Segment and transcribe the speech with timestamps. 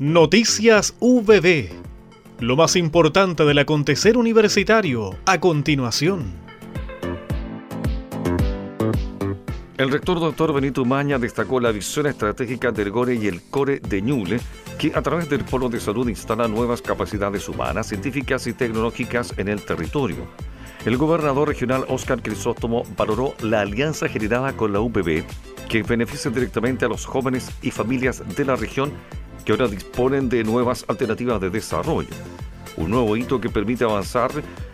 [0.00, 1.68] Noticias VB.
[2.38, 6.32] Lo más importante del acontecer universitario a continuación.
[9.76, 14.00] El rector doctor Benito Maña destacó la visión estratégica del GORE y el CORE de
[14.00, 14.40] Ñuble,
[14.78, 19.48] que a través del Polo de Salud instala nuevas capacidades humanas, científicas y tecnológicas en
[19.48, 20.26] el territorio.
[20.86, 25.24] El gobernador regional Óscar Crisóstomo valoró la alianza generada con la UPB,
[25.68, 28.92] que beneficia directamente a los jóvenes y familias de la región
[29.44, 32.08] que ahora disponen de nuevas alternativas de desarrollo.
[32.76, 34.30] Un nuevo hito que permite avanzar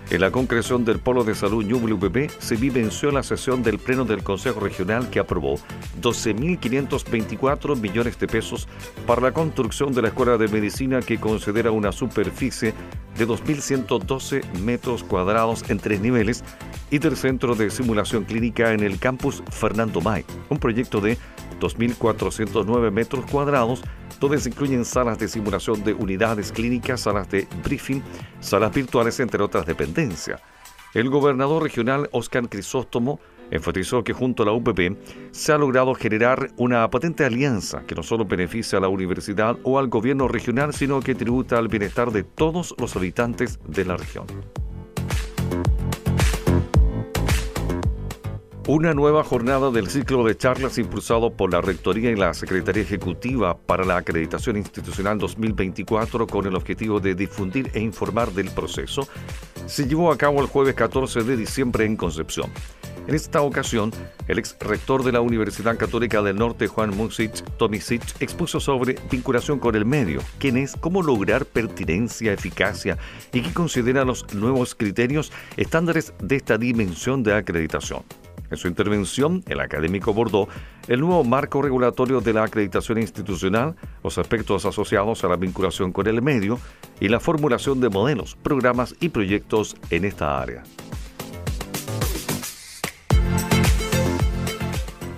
[0.09, 4.05] en la concreción del Polo de Salud UPP se vivenció en la sesión del Pleno
[4.05, 5.59] del Consejo Regional que aprobó
[6.01, 8.69] 12.524 millones de pesos
[9.05, 12.73] para la construcción de la Escuela de Medicina que considera una superficie
[13.19, 16.45] de 2.112 metros cuadrados en tres niveles
[16.90, 21.18] y del Centro de Simulación Clínica en el campus Fernando May, un proyecto de
[21.60, 23.82] 2.409 metros cuadrados
[24.20, 28.02] donde se incluyen salas de simulación de unidades clínicas, salas de briefing,
[28.41, 30.41] salas virtuales, entre otras dependencias.
[30.94, 34.96] El gobernador regional Oscar Crisóstomo enfatizó que junto a la UPP
[35.30, 39.78] se ha logrado generar una potente alianza que no solo beneficia a la universidad o
[39.78, 44.27] al gobierno regional, sino que tributa al bienestar de todos los habitantes de la región.
[48.69, 53.56] Una nueva jornada del ciclo de charlas impulsado por la Rectoría y la Secretaría Ejecutiva
[53.56, 59.06] para la Acreditación Institucional 2024 con el objetivo de difundir e informar del proceso
[59.67, 62.50] se llevó a cabo el jueves 14 de diciembre en Concepción.
[63.06, 63.92] En esta ocasión,
[64.27, 69.61] el ex rector de la Universidad Católica del Norte, Juan Music Tomisic, expuso sobre vinculación
[69.61, 72.98] con el medio, quién es, cómo lograr pertinencia, eficacia
[73.33, 78.03] y qué considera los nuevos criterios estándares de esta dimensión de acreditación.
[78.50, 80.48] En su intervención, el académico abordó
[80.89, 86.06] el nuevo marco regulatorio de la acreditación institucional, los aspectos asociados a la vinculación con
[86.06, 86.58] el medio
[87.00, 90.62] y la formulación de modelos, programas y proyectos en esta área.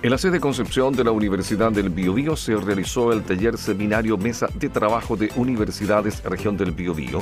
[0.01, 4.47] En la sede Concepción de la Universidad del Biobío se realizó el taller seminario Mesa
[4.55, 7.21] de Trabajo de Universidades Región del Biobío,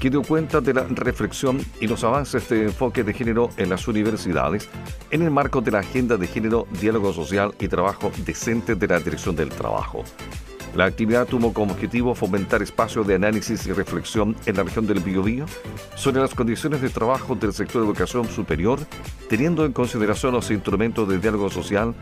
[0.00, 3.86] que dio cuenta de la reflexión y los avances de enfoque de género en las
[3.86, 4.68] universidades
[5.10, 8.98] en el marco de la Agenda de Género, Diálogo Social y Trabajo Decente de la
[8.98, 10.02] Dirección del Trabajo.
[10.74, 15.00] La actividad tuvo como objetivo fomentar espacios de análisis y reflexión en la región del
[15.00, 15.44] Biobío
[15.96, 18.78] sobre las condiciones de trabajo del sector de educación superior,
[19.28, 21.94] teniendo en consideración los instrumentos de diálogo social,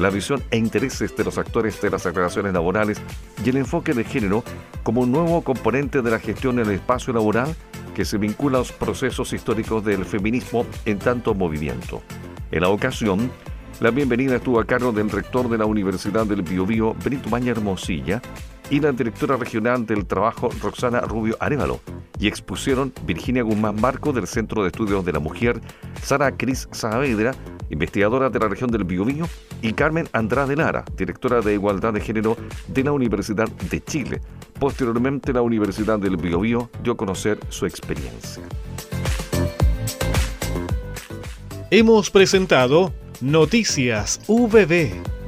[0.00, 3.00] la visión e intereses de los actores de las relaciones laborales
[3.44, 4.42] y el enfoque de género
[4.82, 7.54] como un nuevo componente de la gestión en el espacio laboral
[7.94, 12.00] que se vincula a los procesos históricos del feminismo en tanto movimiento.
[12.50, 13.30] En la ocasión,
[13.80, 18.22] la bienvenida estuvo a cargo del rector de la Universidad del Biobío, Benito Maña Hermosilla,
[18.70, 21.80] y la directora regional del trabajo, Roxana Rubio Arevalo,
[22.18, 25.60] y expusieron Virginia Guzmán Marco del Centro de Estudios de la Mujer,
[26.02, 27.34] Sara Cris Saavedra,
[27.70, 29.26] investigadora de la región del Biobío,
[29.62, 32.36] y Carmen Andrade Lara, directora de Igualdad de Género
[32.68, 34.20] de la Universidad de Chile.
[34.58, 38.42] Posteriormente, la Universidad del Biobío dio a conocer su experiencia.
[41.70, 45.19] Hemos presentado Noticias VB.